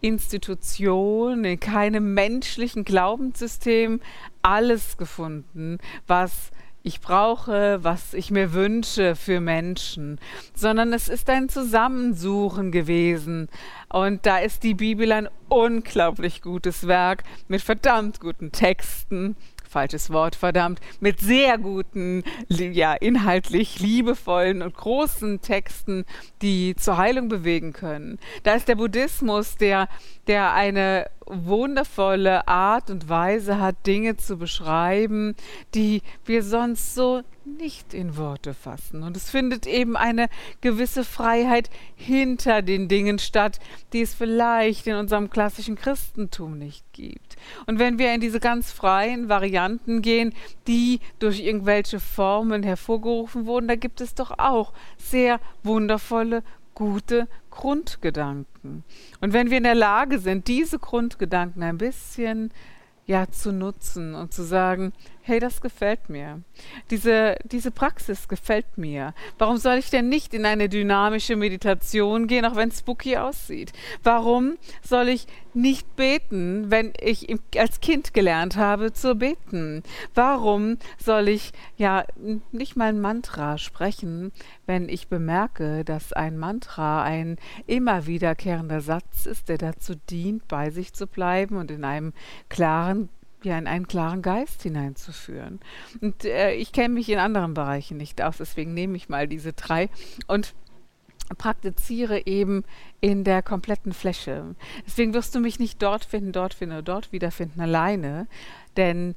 Institution, 0.00 1.44
in 1.44 1.60
keinem 1.60 2.14
menschlichen 2.14 2.84
Glaubenssystem 2.84 4.00
alles 4.42 4.96
gefunden, 4.96 5.78
was 6.06 6.50
ich 6.82 7.00
brauche, 7.00 7.78
was 7.82 8.12
ich 8.12 8.30
mir 8.30 8.52
wünsche 8.52 9.14
für 9.14 9.40
Menschen, 9.40 10.18
sondern 10.54 10.92
es 10.92 11.08
ist 11.08 11.30
ein 11.30 11.48
Zusammensuchen 11.48 12.72
gewesen. 12.72 13.48
Und 13.88 14.26
da 14.26 14.38
ist 14.38 14.64
die 14.64 14.74
Bibel 14.74 15.12
ein 15.12 15.28
unglaublich 15.48 16.42
gutes 16.42 16.86
Werk 16.88 17.22
mit 17.46 17.62
verdammt 17.62 18.18
guten 18.18 18.50
Texten, 18.50 19.36
falsches 19.72 20.10
Wort, 20.10 20.36
verdammt, 20.36 20.80
mit 21.00 21.18
sehr 21.18 21.58
guten, 21.58 22.22
ja, 22.48 22.92
inhaltlich 22.92 23.80
liebevollen 23.80 24.62
und 24.62 24.74
großen 24.74 25.40
Texten, 25.40 26.04
die 26.42 26.76
zur 26.76 26.98
Heilung 26.98 27.28
bewegen 27.28 27.72
können. 27.72 28.18
Da 28.44 28.54
ist 28.54 28.68
der 28.68 28.76
Buddhismus, 28.76 29.56
der, 29.56 29.88
der 30.26 30.52
eine 30.52 31.08
wundervolle 31.26 32.46
Art 32.46 32.90
und 32.90 33.08
Weise 33.08 33.58
hat, 33.58 33.86
Dinge 33.86 34.16
zu 34.16 34.36
beschreiben, 34.36 35.34
die 35.74 36.02
wir 36.24 36.42
sonst 36.42 36.94
so 36.94 37.22
nicht 37.58 37.94
in 37.94 38.16
Worte 38.16 38.54
fassen. 38.54 39.02
Und 39.02 39.16
es 39.16 39.30
findet 39.30 39.66
eben 39.66 39.96
eine 39.96 40.28
gewisse 40.60 41.04
Freiheit 41.04 41.70
hinter 41.94 42.62
den 42.62 42.88
Dingen 42.88 43.18
statt, 43.18 43.58
die 43.92 44.00
es 44.00 44.14
vielleicht 44.14 44.86
in 44.86 44.96
unserem 44.96 45.30
klassischen 45.30 45.76
Christentum 45.76 46.58
nicht 46.58 46.84
gibt. 46.92 47.36
Und 47.66 47.78
wenn 47.78 47.98
wir 47.98 48.14
in 48.14 48.20
diese 48.20 48.40
ganz 48.40 48.72
freien 48.72 49.28
Varianten 49.28 50.02
gehen, 50.02 50.34
die 50.66 51.00
durch 51.18 51.40
irgendwelche 51.40 52.00
Formen 52.00 52.62
hervorgerufen 52.62 53.46
wurden, 53.46 53.68
da 53.68 53.76
gibt 53.76 54.00
es 54.00 54.14
doch 54.14 54.38
auch 54.38 54.72
sehr 54.96 55.40
wundervolle, 55.62 56.42
gute 56.74 57.28
Grundgedanken. 57.50 58.84
Und 59.20 59.32
wenn 59.32 59.50
wir 59.50 59.58
in 59.58 59.64
der 59.64 59.74
Lage 59.74 60.18
sind, 60.18 60.48
diese 60.48 60.78
Grundgedanken 60.78 61.62
ein 61.62 61.78
bisschen 61.78 62.50
ja 63.06 63.28
zu 63.30 63.52
nutzen 63.52 64.14
und 64.14 64.32
zu 64.32 64.42
sagen, 64.42 64.92
hey, 65.22 65.38
das 65.38 65.60
gefällt 65.60 66.08
mir. 66.08 66.42
Diese, 66.90 67.36
diese 67.44 67.70
Praxis 67.70 68.28
gefällt 68.28 68.76
mir. 68.76 69.14
Warum 69.38 69.56
soll 69.56 69.76
ich 69.76 69.90
denn 69.90 70.08
nicht 70.08 70.34
in 70.34 70.44
eine 70.44 70.68
dynamische 70.68 71.36
Meditation 71.36 72.26
gehen, 72.26 72.44
auch 72.44 72.56
wenn 72.56 72.70
es 72.70 72.80
spooky 72.80 73.16
aussieht? 73.16 73.72
Warum 74.02 74.56
soll 74.82 75.08
ich 75.08 75.26
nicht 75.54 75.94
beten, 75.96 76.70
wenn 76.70 76.92
ich 77.00 77.28
als 77.56 77.80
Kind 77.80 78.14
gelernt 78.14 78.56
habe 78.56 78.92
zu 78.92 79.14
beten? 79.14 79.82
Warum 80.14 80.78
soll 80.98 81.28
ich 81.28 81.52
ja 81.76 82.04
nicht 82.50 82.76
mal 82.76 82.88
ein 82.88 83.00
Mantra 83.00 83.58
sprechen, 83.58 84.32
wenn 84.66 84.88
ich 84.88 85.08
bemerke, 85.08 85.84
dass 85.84 86.12
ein 86.12 86.38
Mantra 86.38 87.02
ein 87.02 87.36
immer 87.66 88.06
wiederkehrender 88.06 88.80
Satz 88.80 89.26
ist, 89.26 89.48
der 89.48 89.58
dazu 89.58 89.94
dient, 90.10 90.46
bei 90.48 90.70
sich 90.70 90.92
zu 90.92 91.06
bleiben 91.06 91.56
und 91.56 91.70
in 91.70 91.84
einem 91.84 92.12
klaren 92.48 93.08
ja, 93.44 93.58
in 93.58 93.66
einen 93.66 93.88
klaren 93.88 94.22
Geist 94.22 94.62
hineinzuführen. 94.62 95.58
Und 96.00 96.24
äh, 96.24 96.52
ich 96.54 96.70
kenne 96.70 96.94
mich 96.94 97.08
in 97.08 97.18
anderen 97.18 97.54
Bereichen 97.54 97.96
nicht 97.96 98.22
aus, 98.22 98.36
deswegen 98.36 98.72
nehme 98.72 98.96
ich 98.96 99.08
mal 99.08 99.26
diese 99.26 99.52
drei 99.52 99.88
und 100.28 100.54
praktiziere 101.38 102.26
eben 102.26 102.64
in 103.00 103.24
der 103.24 103.42
kompletten 103.42 103.92
Fläche. 103.92 104.54
Deswegen 104.86 105.14
wirst 105.14 105.34
du 105.34 105.40
mich 105.40 105.58
nicht 105.58 105.82
dort 105.82 106.04
finden, 106.04 106.32
dort 106.32 106.54
finden 106.54 106.74
oder 106.74 106.82
dort 106.82 107.12
wiederfinden 107.12 107.60
alleine, 107.60 108.26
denn 108.76 109.14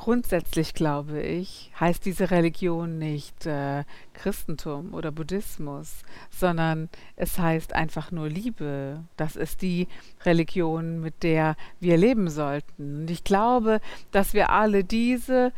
grundsätzlich 0.00 0.72
glaube 0.72 1.20
ich, 1.20 1.70
heißt 1.78 2.06
diese 2.06 2.30
Religion 2.30 2.98
nicht 2.98 3.44
äh, 3.44 3.84
Christentum 4.14 4.94
oder 4.94 5.12
Buddhismus, 5.12 6.04
sondern 6.30 6.88
es 7.16 7.38
heißt 7.38 7.74
einfach 7.74 8.10
nur 8.10 8.30
Liebe. 8.30 9.04
Das 9.18 9.36
ist 9.36 9.60
die 9.60 9.88
Religion, 10.24 11.02
mit 11.02 11.22
der 11.22 11.54
wir 11.80 11.98
leben 11.98 12.30
sollten. 12.30 13.02
Und 13.02 13.10
ich 13.10 13.24
glaube, 13.24 13.82
dass 14.10 14.32
wir 14.32 14.48
alle 14.48 14.84
diese 14.84 15.52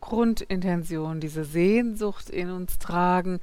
Grundintention, 0.00 1.20
diese 1.20 1.44
Sehnsucht 1.44 2.30
in 2.30 2.48
uns 2.48 2.78
tragen, 2.78 3.40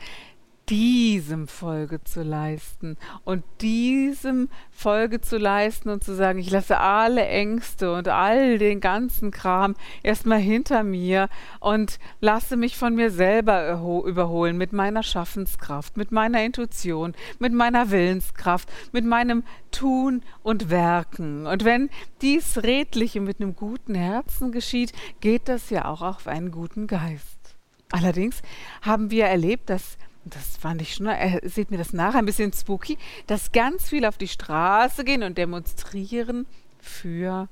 diesem 0.70 1.48
Folge 1.48 2.04
zu 2.04 2.24
leisten 2.24 2.98
und 3.26 3.44
diesem 3.62 4.50
Folge 4.72 5.20
zu 5.20 5.38
leisten 5.38 5.90
und 5.90 6.04
zu 6.04 6.16
sagen, 6.16 6.40
ich 6.40 6.50
lasse 6.50 6.80
alle 6.80 7.28
Ängste 7.28 7.94
und 7.94 8.08
all 8.08 8.58
den 8.58 8.80
ganzen 8.80 9.32
Kram 9.32 9.76
erstmal 10.04 10.40
hinter 10.40 10.84
mir 10.84 11.28
und 11.60 12.00
lasse 12.22 12.56
mich 12.56 12.78
von 12.78 12.96
mir 12.96 13.12
selber 13.12 13.82
überholen 14.06 14.58
mit 14.58 14.72
meiner 14.72 15.04
Schaffenskraft, 15.04 15.98
mit 15.98 16.12
meiner 16.12 16.44
Intuition, 16.44 17.14
mit 17.40 17.54
meiner 17.54 17.92
Willenskraft, 17.92 18.70
mit 18.94 19.06
meinem 19.06 19.44
Tun 19.72 20.24
und 20.44 20.70
Werken. 20.70 21.46
Und 21.46 21.66
wenn 21.66 21.90
dies 22.22 22.64
redlich 22.64 23.18
und 23.18 23.26
mit 23.26 23.42
einem 23.42 23.56
guten 23.56 23.96
Herzen 23.96 24.52
geschieht, 24.52 24.94
geht 25.20 25.50
das 25.50 25.70
ja 25.70 25.86
auch 25.86 26.02
auf 26.02 26.28
einen 26.28 26.52
guten 26.52 26.88
Geist. 26.88 27.56
Allerdings 27.92 28.42
haben 28.82 29.12
wir 29.12 29.26
erlebt, 29.26 29.70
dass 29.70 29.98
das 30.26 30.58
fand 30.58 30.82
ich 30.82 30.96
schon, 30.96 31.08
er 31.08 31.48
sieht 31.48 31.72
mir 31.72 31.78
das 31.78 31.94
nach, 31.94 32.16
ein 32.16 32.26
bisschen 32.26 32.54
spooky, 32.54 32.98
dass 33.28 33.52
ganz 33.52 33.90
viel 33.90 34.06
auf 34.06 34.18
die 34.18 34.28
Straße 34.28 35.04
gehen 35.04 35.24
und 35.24 35.38
demonstrieren 35.38 36.46
für 36.80 37.48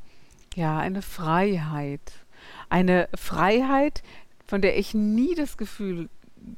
ja, 0.55 0.79
eine 0.79 1.01
Freiheit. 1.01 2.01
Eine 2.69 3.09
Freiheit, 3.15 4.03
von 4.47 4.61
der 4.61 4.77
ich 4.77 4.93
nie 4.93 5.35
das 5.35 5.57
Gefühl 5.57 6.09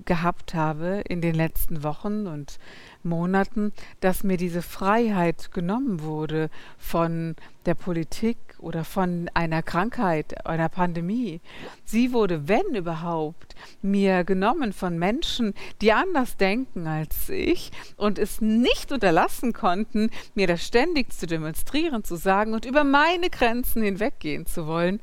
gehabt 0.06 0.54
habe 0.54 1.04
in 1.08 1.22
den 1.22 1.36
letzten 1.36 1.84
Wochen 1.84 2.28
und 2.28 2.60
Monaten, 3.04 3.74
dass 4.00 4.24
mir 4.24 4.38
diese 4.38 4.62
Freiheit 4.62 5.52
genommen 5.52 6.02
wurde 6.02 6.50
von 6.78 7.36
der 7.66 7.76
Politik 7.76 8.38
oder 8.60 8.84
von 8.84 9.30
einer 9.34 9.62
Krankheit, 9.62 10.46
einer 10.46 10.70
Pandemie. 10.70 11.42
Sie 11.86 12.14
wurde, 12.14 12.48
wenn 12.48 12.76
überhaupt, 12.76 13.56
mir 13.82 14.24
genommen 14.24 14.74
von 14.74 14.98
Menschen, 14.98 15.54
die 15.82 15.94
anders 15.94 16.38
denken 16.38 16.88
als 16.88 17.30
ich 17.30 17.72
und 17.98 18.20
es 18.20 18.42
nicht 18.42 18.92
unterlassen 18.92 19.54
konnten, 19.54 20.10
mir 20.34 20.48
das 20.48 20.66
ständig 20.66 21.14
zu 21.14 21.28
demonstrieren, 21.28 22.04
zu 22.04 22.16
sagen 22.16 22.54
und 22.54 22.66
über 22.66 22.84
meine 22.84 23.30
Grenzen 23.30 23.84
hinweggehen 23.84 24.46
zu 24.46 24.68
wollen. 24.68 25.00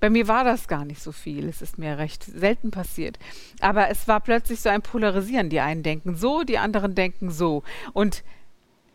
Bei 0.00 0.10
mir 0.10 0.28
war 0.28 0.44
das 0.44 0.68
gar 0.68 0.84
nicht 0.84 1.02
so 1.02 1.12
viel. 1.12 1.48
Es 1.48 1.62
ist 1.62 1.78
mir 1.78 1.98
recht 1.98 2.24
selten 2.24 2.70
passiert. 2.70 3.18
Aber 3.60 3.88
es 3.88 4.06
war 4.06 4.20
plötzlich 4.20 4.60
so 4.60 4.68
ein 4.68 4.82
Polarisieren. 4.82 5.48
Die 5.48 5.60
einen 5.60 5.82
denken 5.82 6.14
so, 6.14 6.42
die 6.42 6.58
anderen 6.58 6.94
denken 6.94 7.30
so. 7.30 7.62
Und 7.92 8.22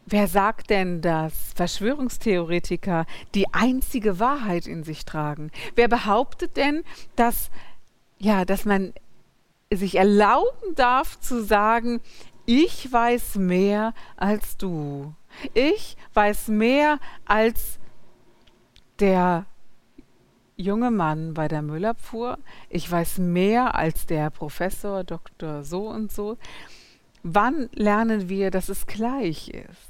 wer 0.06 0.28
sagt 0.28 0.70
denn, 0.70 1.02
dass 1.02 1.34
Verschwörungstheoretiker 1.56 3.06
die 3.34 3.52
einzige 3.54 4.20
Wahrheit 4.20 4.68
in 4.68 4.84
sich 4.84 5.06
tragen? 5.06 5.52
Wer 5.76 5.88
behauptet 5.88 6.58
denn, 6.58 6.84
dass, 7.16 7.50
ja, 8.20 8.46
dass 8.46 8.66
man 8.66 8.94
sich 9.72 9.96
erlauben 9.96 10.76
darf 10.76 11.20
zu 11.20 11.44
sagen, 11.44 12.02
ich 12.46 12.92
weiß 12.92 13.36
mehr 13.36 13.94
als 14.18 14.58
du. 14.58 15.14
Ich 15.54 15.96
weiß 16.16 16.48
mehr 16.48 17.00
als 17.26 17.80
der 19.00 19.46
junge 20.60 20.92
Mann 20.92 21.34
bei 21.34 21.48
der 21.48 21.62
Müllabfuhr. 21.62 22.38
Ich 22.70 22.92
weiß 22.92 23.20
mehr 23.20 23.76
als 23.76 24.06
der 24.06 24.30
Professor, 24.30 25.04
Doktor 25.04 25.64
so 25.64 25.88
und 25.88 26.12
so. 26.12 26.38
Wann 27.24 27.70
lernen 27.74 28.30
wir, 28.30 28.52
dass 28.52 28.70
es 28.70 28.86
gleich 28.86 29.50
ist? 29.50 29.90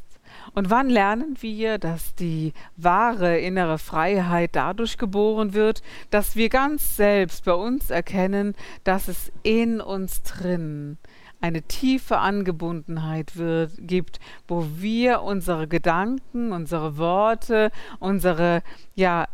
Und 0.54 0.70
wann 0.70 0.90
lernen 0.90 1.38
wir, 1.42 1.80
dass 1.80 2.16
die 2.16 2.54
wahre 2.78 3.40
innere 3.40 3.80
Freiheit 3.80 4.52
dadurch 4.54 4.98
geboren 4.98 5.54
wird, 5.54 5.82
dass 6.12 6.36
wir 6.36 6.50
ganz 6.50 6.96
selbst 6.96 7.46
bei 7.46 7.54
uns 7.54 7.90
erkennen, 7.90 8.56
dass 8.84 9.08
es 9.08 9.32
in 9.44 9.82
uns 9.82 10.22
drin 10.22 10.98
eine 11.42 11.62
tiefe 11.64 12.18
Angebundenheit 12.18 13.38
wird, 13.38 13.72
gibt, 13.80 14.20
wo 14.48 14.68
wir 14.76 15.22
unsere 15.22 15.68
Gedanken, 15.68 16.52
unsere 16.52 16.98
Worte, 16.98 17.72
unsere 18.00 18.62
ja 18.96 19.26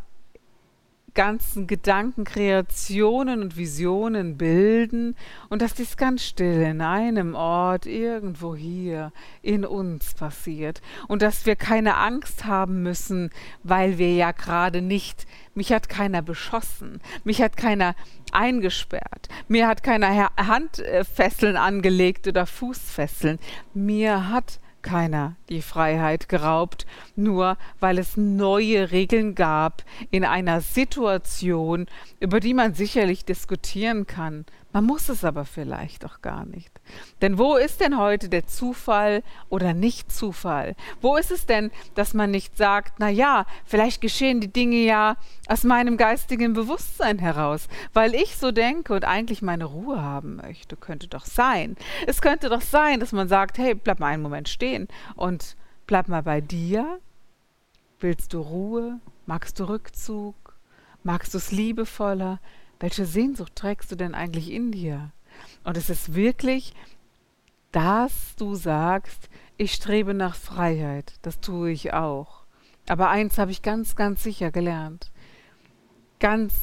ganzen 1.15 1.65
Gedanken, 1.65 2.25
Kreationen 2.25 3.41
und 3.41 3.57
Visionen 3.57 4.37
bilden 4.37 5.15
und 5.49 5.61
dass 5.61 5.73
dies 5.73 5.97
ganz 5.97 6.23
still 6.23 6.61
in 6.61 6.81
einem 6.81 7.33
Ort 7.33 7.85
irgendwo 7.85 8.55
hier 8.55 9.11
in 9.41 9.65
uns 9.65 10.13
passiert 10.13 10.81
und 11.07 11.21
dass 11.21 11.45
wir 11.45 11.55
keine 11.55 11.95
Angst 11.97 12.45
haben 12.45 12.83
müssen, 12.83 13.31
weil 13.63 13.97
wir 13.97 14.13
ja 14.13 14.31
gerade 14.31 14.81
nicht, 14.81 15.25
mich 15.55 15.71
hat 15.71 15.89
keiner 15.89 16.21
beschossen, 16.21 17.01
mich 17.23 17.41
hat 17.41 17.57
keiner 17.57 17.95
eingesperrt, 18.31 19.29
mir 19.47 19.67
hat 19.67 19.81
keiner 19.81 20.29
Handfesseln 20.37 21.55
angelegt 21.57 22.27
oder 22.27 22.45
Fußfesseln, 22.45 23.39
mir 23.73 24.29
hat 24.29 24.59
keiner 24.85 25.35
die 25.49 25.63
Freiheit 25.63 26.29
geraubt, 26.29 26.85
nur 27.15 27.57
weil 27.79 27.97
es 27.97 28.15
neue 28.15 28.91
Regeln 28.91 29.33
gab 29.35 29.83
in 30.11 30.23
einer 30.23 30.61
Situation, 30.61 31.87
über 32.19 32.39
die 32.39 32.53
man 32.53 32.75
sicherlich 32.75 33.25
diskutieren 33.25 34.05
kann, 34.05 34.45
man 34.75 34.83
muss 34.83 35.07
es 35.07 35.23
aber 35.23 35.45
vielleicht 35.45 36.03
auch 36.03 36.19
gar 36.21 36.43
nicht. 36.43 36.81
Denn 37.21 37.37
wo 37.37 37.55
ist 37.55 37.79
denn 37.79 37.97
heute 37.97 38.27
der 38.27 38.45
Zufall 38.45 39.23
oder 39.47 39.73
nicht 39.73 40.11
Zufall? 40.11 40.75
Wo 40.99 41.15
ist 41.15 41.31
es 41.31 41.45
denn, 41.45 41.71
dass 41.93 42.13
man 42.13 42.29
nicht 42.29 42.57
sagt, 42.57 42.95
na 42.99 43.07
ja, 43.07 43.45
vielleicht 43.63 44.01
geschehen 44.01 44.41
die 44.41 44.51
Dinge 44.51 44.75
ja 44.75 45.15
aus 45.47 45.63
meinem 45.63 45.95
geistigen 45.95 46.51
Bewusstsein 46.51 47.19
heraus, 47.19 47.69
weil 47.93 48.13
ich 48.15 48.35
so 48.35 48.51
denke 48.51 48.93
und 48.93 49.05
eigentlich 49.05 49.41
meine 49.41 49.63
Ruhe 49.63 50.01
haben 50.01 50.35
möchte. 50.35 50.75
Könnte 50.75 51.07
doch 51.07 51.25
sein. 51.25 51.77
Es 52.05 52.21
könnte 52.21 52.49
doch 52.49 52.59
sein, 52.59 52.99
dass 52.99 53.13
man 53.13 53.29
sagt, 53.29 53.57
hey, 53.57 53.75
bleib 53.75 54.01
mal 54.01 54.07
einen 54.07 54.23
Moment 54.23 54.49
stehen 54.49 54.89
und 55.15 55.55
bleib 55.87 56.09
mal 56.09 56.23
bei 56.23 56.41
dir. 56.41 56.99
Willst 58.01 58.33
du 58.33 58.41
Ruhe? 58.41 58.99
Magst 59.25 59.57
du 59.57 59.69
Rückzug? 59.69 60.35
Magst 61.01 61.33
du 61.33 61.37
es 61.37 61.53
liebevoller? 61.53 62.41
Welche 62.79 63.05
Sehnsucht 63.05 63.55
trägst 63.55 63.91
du 63.91 63.95
denn 63.95 64.15
eigentlich 64.15 64.51
in 64.51 64.71
dir? 64.71 65.11
Und 65.63 65.77
es 65.77 65.89
ist 65.89 66.15
wirklich, 66.15 66.73
dass 67.71 68.35
du 68.37 68.55
sagst, 68.55 69.29
ich 69.57 69.73
strebe 69.73 70.13
nach 70.13 70.35
Freiheit. 70.35 71.13
Das 71.21 71.39
tue 71.39 71.71
ich 71.71 71.93
auch. 71.93 72.45
Aber 72.87 73.09
eins 73.09 73.37
habe 73.37 73.51
ich 73.51 73.61
ganz, 73.61 73.95
ganz 73.95 74.23
sicher 74.23 74.51
gelernt. 74.51 75.11
Ganz 76.19 76.53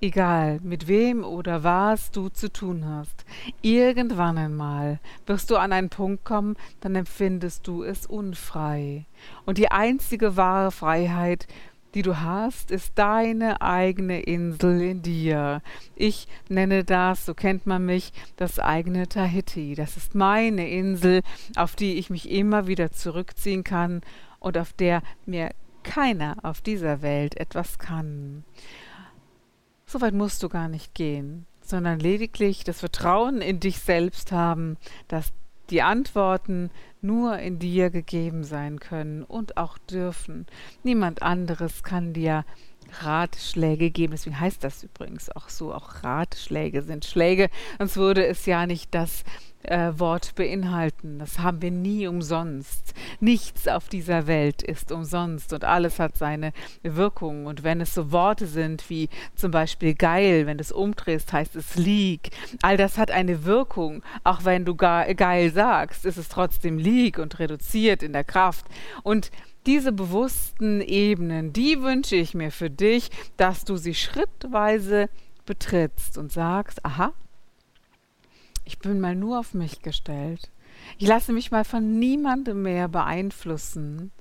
egal, 0.00 0.60
mit 0.62 0.88
wem 0.88 1.24
oder 1.24 1.62
was 1.62 2.10
du 2.10 2.28
zu 2.28 2.52
tun 2.52 2.86
hast. 2.86 3.24
Irgendwann 3.62 4.38
einmal 4.38 5.00
wirst 5.26 5.50
du 5.50 5.56
an 5.56 5.72
einen 5.72 5.90
Punkt 5.90 6.24
kommen, 6.24 6.56
dann 6.80 6.94
empfindest 6.94 7.66
du 7.66 7.82
es 7.82 8.06
unfrei. 8.06 9.06
Und 9.44 9.58
die 9.58 9.70
einzige 9.70 10.36
wahre 10.36 10.70
Freiheit 10.70 11.46
die 11.94 12.02
du 12.02 12.20
hast, 12.20 12.70
ist 12.70 12.92
deine 12.96 13.60
eigene 13.60 14.20
Insel 14.20 14.80
in 14.80 15.02
dir. 15.02 15.62
Ich 15.96 16.28
nenne 16.48 16.84
das, 16.84 17.26
so 17.26 17.34
kennt 17.34 17.66
man 17.66 17.84
mich, 17.84 18.12
das 18.36 18.58
eigene 18.58 19.08
Tahiti. 19.08 19.74
Das 19.74 19.96
ist 19.96 20.14
meine 20.14 20.68
Insel, 20.68 21.22
auf 21.56 21.76
die 21.76 21.94
ich 21.94 22.10
mich 22.10 22.30
immer 22.30 22.66
wieder 22.66 22.92
zurückziehen 22.92 23.64
kann 23.64 24.02
und 24.38 24.56
auf 24.56 24.72
der 24.72 25.02
mir 25.26 25.50
keiner 25.82 26.36
auf 26.42 26.60
dieser 26.60 27.02
Welt 27.02 27.36
etwas 27.38 27.78
kann. 27.78 28.44
So 29.86 30.00
weit 30.00 30.14
musst 30.14 30.42
du 30.42 30.48
gar 30.48 30.68
nicht 30.68 30.94
gehen, 30.94 31.46
sondern 31.62 31.98
lediglich 31.98 32.64
das 32.64 32.80
Vertrauen 32.80 33.40
in 33.40 33.58
dich 33.58 33.80
selbst 33.80 34.30
haben, 34.30 34.76
dass 35.08 35.32
die 35.70 35.82
Antworten 35.82 36.70
nur 37.02 37.38
in 37.38 37.58
dir 37.58 37.90
gegeben 37.90 38.44
sein 38.44 38.80
können 38.80 39.22
und 39.22 39.56
auch 39.56 39.78
dürfen. 39.78 40.46
Niemand 40.82 41.22
anderes 41.22 41.82
kann 41.82 42.12
dir 42.12 42.44
Ratschläge 43.00 43.90
geben. 43.90 44.12
Deswegen 44.12 44.38
heißt 44.38 44.64
das 44.64 44.82
übrigens 44.82 45.30
auch 45.30 45.48
so. 45.48 45.72
Auch 45.72 46.02
Ratschläge 46.02 46.82
sind 46.82 47.04
Schläge. 47.04 47.48
Sonst 47.78 47.96
würde 47.96 48.26
es 48.26 48.46
ja 48.46 48.66
nicht 48.66 48.94
das 48.94 49.24
äh, 49.62 49.92
Wort 49.96 50.34
beinhalten. 50.34 51.18
Das 51.18 51.38
haben 51.38 51.62
wir 51.62 51.70
nie 51.70 52.06
umsonst. 52.06 52.94
Nichts 53.20 53.68
auf 53.68 53.88
dieser 53.88 54.26
Welt 54.26 54.62
ist 54.62 54.92
umsonst 54.92 55.52
und 55.52 55.64
alles 55.64 55.98
hat 55.98 56.16
seine 56.16 56.52
Wirkung. 56.82 57.46
Und 57.46 57.62
wenn 57.62 57.80
es 57.80 57.94
so 57.94 58.12
Worte 58.12 58.46
sind 58.46 58.88
wie 58.88 59.08
zum 59.34 59.50
Beispiel 59.50 59.94
geil, 59.94 60.46
wenn 60.46 60.58
du 60.58 60.62
es 60.62 60.72
umdrehst, 60.72 61.32
heißt 61.32 61.56
es 61.56 61.76
lieg. 61.76 62.30
All 62.62 62.76
das 62.76 62.98
hat 62.98 63.10
eine 63.10 63.44
Wirkung. 63.44 64.02
Auch 64.24 64.44
wenn 64.44 64.64
du 64.64 64.74
geil 64.74 65.52
sagst, 65.52 66.06
ist 66.06 66.16
es 66.16 66.28
trotzdem 66.28 66.78
lieg 66.78 67.18
und 67.18 67.38
reduziert 67.38 68.02
in 68.02 68.12
der 68.12 68.24
Kraft. 68.24 68.66
Und 69.02 69.30
diese 69.66 69.92
bewussten 69.92 70.80
Ebenen, 70.80 71.52
die 71.52 71.82
wünsche 71.82 72.16
ich 72.16 72.34
mir 72.34 72.50
für 72.50 72.70
dich, 72.70 73.10
dass 73.36 73.64
du 73.64 73.76
sie 73.76 73.94
schrittweise 73.94 75.10
betrittst 75.44 76.16
und 76.16 76.32
sagst, 76.32 76.84
aha, 76.84 77.12
ich 78.70 78.78
bin 78.78 79.00
mal 79.00 79.16
nur 79.16 79.40
auf 79.40 79.52
mich 79.52 79.82
gestellt. 79.82 80.48
Ich 80.96 81.08
lasse 81.08 81.32
mich 81.32 81.50
mal 81.50 81.64
von 81.64 81.98
niemandem 81.98 82.62
mehr 82.62 82.86
beeinflussen 82.86 84.12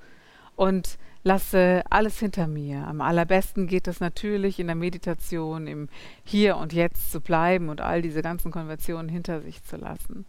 und 0.56 0.98
lasse 1.24 1.84
alles 1.92 2.18
hinter 2.18 2.48
mir. 2.48 2.88
Am 2.88 3.00
allerbesten 3.00 3.68
geht 3.68 3.88
es 3.88 4.00
natürlich 4.00 4.60
in 4.60 4.66
der 4.66 4.76
Meditation, 4.76 5.68
im 5.68 5.88
Hier 6.24 6.58
und 6.58 6.74
Jetzt 6.74 7.12
zu 7.12 7.22
bleiben 7.22 7.70
und 7.70 7.80
all 7.80 8.02
diese 8.02 8.24
ganzen 8.24 8.50
Konventionen 8.50 9.08
hinter 9.08 9.42
sich 9.42 9.64
zu 9.64 9.78
lassen. 9.78 10.26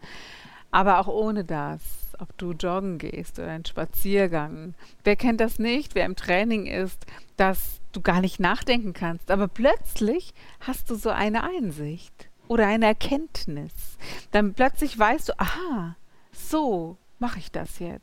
Aber 0.70 0.98
auch 0.98 1.08
ohne 1.08 1.42
das, 1.46 1.80
ob 2.18 2.36
du 2.36 2.52
joggen 2.52 2.98
gehst 2.98 3.38
oder 3.38 3.48
einen 3.48 3.64
Spaziergang. 3.64 4.74
Wer 5.02 5.16
kennt 5.16 5.40
das 5.40 5.58
nicht, 5.58 5.94
wer 5.94 6.04
im 6.04 6.14
Training 6.14 6.66
ist, 6.66 7.06
dass 7.38 7.80
du 7.92 8.02
gar 8.02 8.20
nicht 8.20 8.38
nachdenken 8.38 8.92
kannst, 8.92 9.30
aber 9.30 9.48
plötzlich 9.48 10.34
hast 10.60 10.90
du 10.90 10.94
so 10.94 11.08
eine 11.08 11.42
Einsicht 11.42 12.29
oder 12.50 12.66
eine 12.66 12.86
Erkenntnis. 12.86 13.72
Dann 14.32 14.54
plötzlich 14.54 14.98
weißt 14.98 15.28
du, 15.28 15.38
aha, 15.38 15.94
so 16.32 16.96
mache 17.20 17.38
ich 17.38 17.52
das 17.52 17.78
jetzt. 17.78 18.00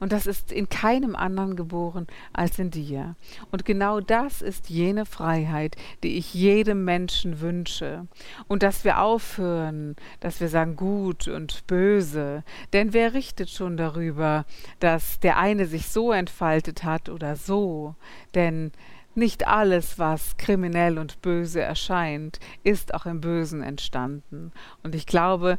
Und 0.00 0.12
das 0.12 0.26
ist 0.26 0.52
in 0.52 0.68
keinem 0.68 1.16
anderen 1.16 1.56
geboren 1.56 2.06
als 2.34 2.58
in 2.58 2.70
dir. 2.70 3.14
Und 3.50 3.64
genau 3.64 4.00
das 4.00 4.42
ist 4.42 4.68
jene 4.68 5.06
Freiheit, 5.06 5.76
die 6.02 6.18
ich 6.18 6.34
jedem 6.34 6.84
Menschen 6.84 7.40
wünsche. 7.40 8.06
Und 8.48 8.62
dass 8.62 8.84
wir 8.84 9.00
aufhören, 9.00 9.96
dass 10.18 10.40
wir 10.40 10.50
sagen 10.50 10.76
gut 10.76 11.26
und 11.26 11.66
böse. 11.66 12.42
Denn 12.74 12.92
wer 12.92 13.14
richtet 13.14 13.48
schon 13.48 13.78
darüber, 13.78 14.44
dass 14.80 15.20
der 15.20 15.38
eine 15.38 15.64
sich 15.64 15.88
so 15.88 16.12
entfaltet 16.12 16.84
hat 16.84 17.08
oder 17.08 17.34
so? 17.34 17.94
Denn 18.34 18.72
nicht 19.14 19.46
alles, 19.46 19.98
was 19.98 20.36
kriminell 20.36 20.98
und 20.98 21.20
böse 21.22 21.60
erscheint, 21.60 22.38
ist 22.62 22.94
auch 22.94 23.06
im 23.06 23.20
Bösen 23.20 23.62
entstanden. 23.62 24.52
Und 24.82 24.94
ich 24.94 25.06
glaube, 25.06 25.58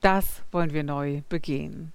das 0.00 0.42
wollen 0.50 0.72
wir 0.72 0.84
neu 0.84 1.22
begehen. 1.28 1.92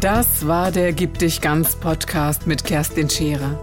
Das 0.00 0.46
war 0.46 0.70
der 0.70 0.92
Gib 0.92 1.18
dich 1.18 1.42
ganz 1.42 1.76
Podcast 1.76 2.46
mit 2.46 2.64
Kerstin 2.64 3.10
Scherer. 3.10 3.62